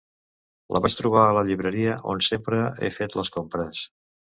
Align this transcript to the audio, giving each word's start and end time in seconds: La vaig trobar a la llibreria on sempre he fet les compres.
La 0.75 0.81
vaig 0.85 0.95
trobar 1.01 1.21
a 1.27 1.37
la 1.39 1.45
llibreria 1.51 1.95
on 2.15 2.27
sempre 2.31 2.67
he 2.89 2.95
fet 3.01 3.23
les 3.23 3.35
compres. 3.41 3.89